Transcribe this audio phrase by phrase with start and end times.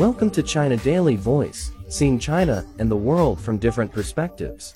[0.00, 4.74] Welcome to China Daily Voice, seeing China and the world from different perspectives.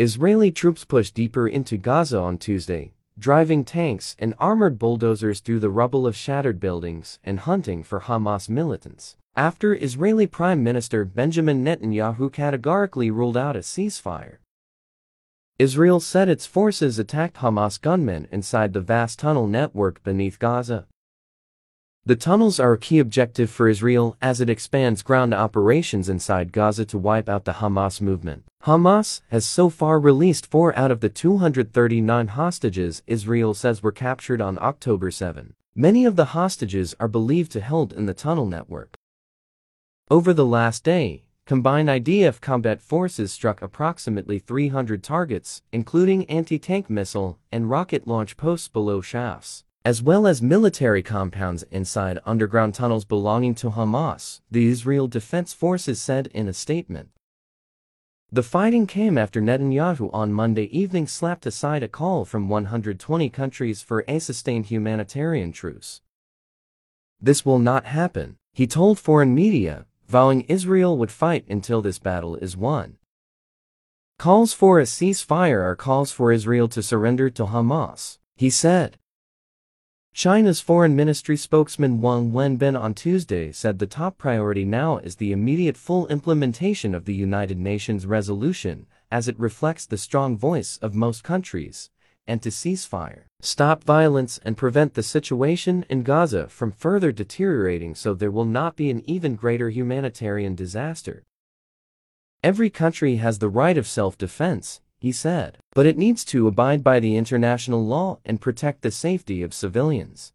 [0.00, 5.70] Israeli troops pushed deeper into Gaza on Tuesday, driving tanks and armored bulldozers through the
[5.70, 9.14] rubble of shattered buildings and hunting for Hamas militants.
[9.36, 14.38] After Israeli Prime Minister Benjamin Netanyahu categorically ruled out a ceasefire.
[15.60, 20.88] Israel said its forces attacked Hamas gunmen inside the vast tunnel network beneath Gaza.
[22.06, 26.84] The tunnels are a key objective for Israel as it expands ground operations inside Gaza
[26.84, 28.44] to wipe out the Hamas movement.
[28.64, 34.42] Hamas has so far released four out of the 239 hostages Israel says were captured
[34.42, 35.54] on October 7.
[35.74, 38.98] Many of the hostages are believed to held in the tunnel network.
[40.10, 47.38] Over the last day, combined IDF combat forces struck approximately 300 targets, including anti-tank missile
[47.50, 53.54] and rocket launch posts below shafts as well as military compounds inside underground tunnels belonging
[53.54, 57.10] to Hamas, the Israel Defense Forces said in a statement.
[58.32, 63.82] The fighting came after Netanyahu on Monday evening slapped aside a call from 120 countries
[63.82, 66.00] for a sustained humanitarian truce.
[67.20, 72.36] This will not happen, he told foreign media, vowing Israel would fight until this battle
[72.36, 72.96] is won.
[74.18, 78.96] Calls for a ceasefire are calls for Israel to surrender to Hamas, he said.
[80.14, 85.32] China's foreign ministry spokesman Wang Wenbin on Tuesday said the top priority now is the
[85.32, 90.94] immediate full implementation of the United Nations resolution, as it reflects the strong voice of
[90.94, 91.90] most countries,
[92.28, 98.14] and to ceasefire, stop violence and prevent the situation in Gaza from further deteriorating so
[98.14, 101.24] there will not be an even greater humanitarian disaster.
[102.40, 107.00] Every country has the right of self-defense, he said, but it needs to abide by
[107.00, 110.32] the international law and protect the safety of civilians.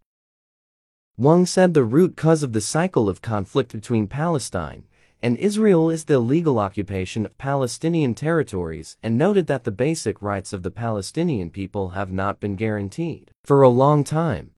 [1.17, 4.83] Wang said the root cause of the cycle of conflict between Palestine
[5.21, 10.53] and Israel is the illegal occupation of Palestinian territories and noted that the basic rights
[10.53, 14.51] of the Palestinian people have not been guaranteed for a long time.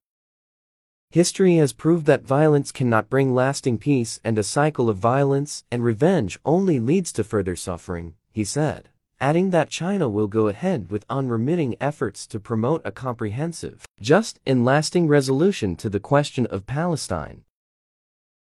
[1.09, 5.84] History has proved that violence cannot bring lasting peace and a cycle of violence and
[5.84, 8.90] revenge only leads to further suffering, he said
[9.22, 14.66] adding that China will go ahead with unremitting efforts to promote a comprehensive, just, and
[14.66, 17.44] lasting resolution to the question of Palestine.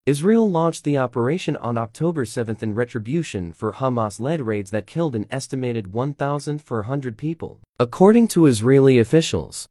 [0.06, 5.26] Israel launched the operation on October 7 in retribution for Hamas-led raids that killed an
[5.30, 9.68] estimated 1,400 people, according to Israeli officials.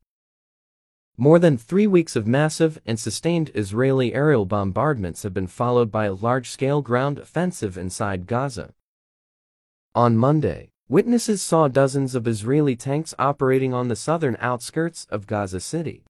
[1.17, 6.05] More than three weeks of massive and sustained Israeli aerial bombardments have been followed by
[6.05, 8.73] a large-scale ground offensive inside Gaza.
[9.93, 15.61] On Monday, Witnesses saw dozens of Israeli tanks operating on the southern outskirts of Gaza
[15.61, 16.03] City.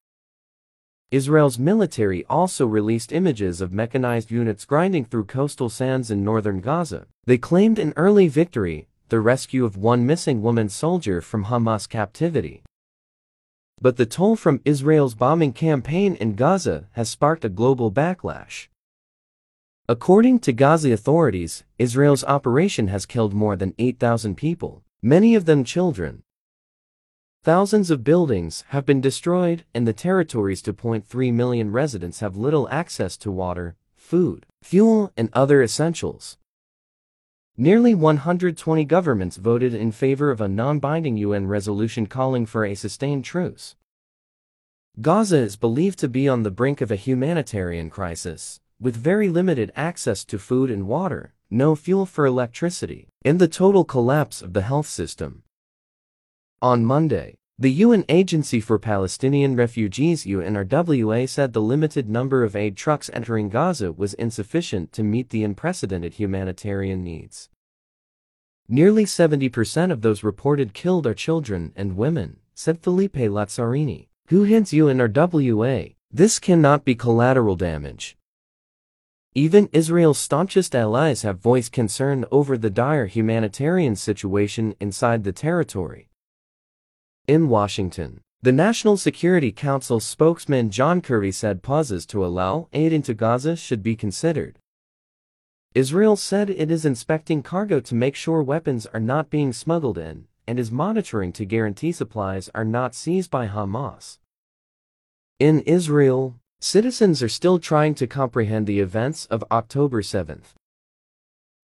[1.12, 7.06] Israel's military also released images of mechanized units grinding through coastal sands in northern Gaza.
[7.26, 12.64] They claimed an early victory, the rescue of one missing woman soldier from Hamas captivity.
[13.80, 18.70] But the toll from Israel's bombing campaign in Gaza has sparked a global backlash.
[19.90, 25.66] According to Gaza authorities, Israel's operation has killed more than 8,000 people, many of them
[25.66, 26.24] children.
[27.44, 33.18] Thousands of buildings have been destroyed and the territory's 2.3 million residents have little access
[33.18, 36.38] to water, food, fuel, and other essentials.
[37.58, 43.26] Nearly 120 governments voted in favor of a non-binding UN resolution calling for a sustained
[43.26, 43.76] truce.
[45.02, 49.72] Gaza is believed to be on the brink of a humanitarian crisis with very limited
[49.76, 54.64] access to food and water, no fuel for electricity, and the total collapse of the
[54.64, 55.44] health system.
[56.62, 62.76] On Monday, the UN Agency for Palestinian Refugees UNRWA said the limited number of aid
[62.76, 67.50] trucks entering Gaza was insufficient to meet the unprecedented humanitarian needs.
[68.68, 74.72] Nearly 70% of those reported killed are children and women, said Philippe Lazzarini, who heads
[74.72, 75.96] UNRWA.
[76.10, 78.18] This cannot be collateral damage,
[79.36, 86.10] even Israel's staunchest allies have voiced concern over the dire humanitarian situation inside the territory.
[87.28, 93.14] In Washington, the National Security Council spokesman John Kirby said pauses to allow aid into
[93.14, 94.60] Gaza should be considered.
[95.74, 100.28] Israel said it is inspecting cargo to make sure weapons are not being smuggled in,
[100.46, 104.20] and is monitoring to guarantee supplies are not seized by Hamas.
[105.40, 110.54] In Israel, Citizens are still trying to comprehend the events of October 7th.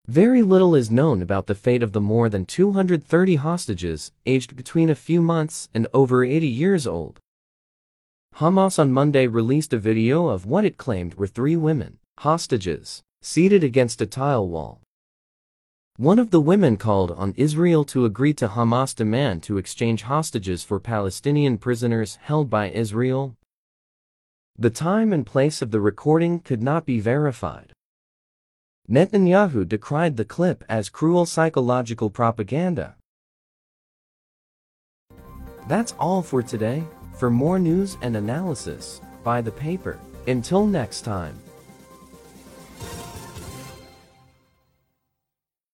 [0.10, 4.90] Very little is known about the fate of the more than 230 hostages, aged between
[4.90, 7.22] a few months and over 80 years old.
[8.36, 13.63] Hamas on Monday released a video of what it claimed were three women, hostages, seated
[13.63, 14.81] against a tile wall.
[15.96, 20.66] One of the women called on Israel to agree to Hamas' demand to exchange hostages
[20.66, 23.38] for Palestinian prisoners held by Israel.
[24.61, 27.71] The time and place of the recording could not be verified.
[28.89, 32.97] Netanyahu decried the clip as cruel psychological propaganda.
[35.69, 36.83] That's all for today.
[37.17, 39.97] For more news and analysis, buy the paper.
[40.27, 41.39] Until next time.